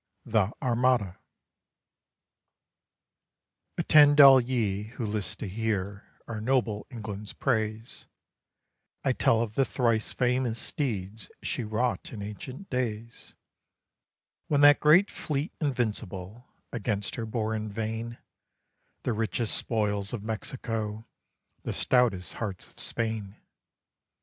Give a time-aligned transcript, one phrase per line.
[0.25, 1.19] THE ARMADA
[3.77, 8.07] Attend, all ye who list to hear our noble England's praise;
[9.05, 13.35] I tell of the thrice famous deeds she wrought in ancient days,
[14.47, 18.17] When that great fleet invincible against her bore in vain
[19.03, 21.05] The richest spoils of Mexico,
[21.61, 23.35] the stoutest hearts of Spain.